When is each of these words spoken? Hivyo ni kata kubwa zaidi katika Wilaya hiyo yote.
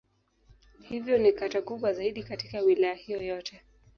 Hivyo 0.81 1.17
ni 1.17 1.31
kata 1.31 1.61
kubwa 1.61 1.93
zaidi 1.93 2.23
katika 2.23 2.59
Wilaya 2.59 2.93
hiyo 2.93 3.21
yote. 3.21 3.61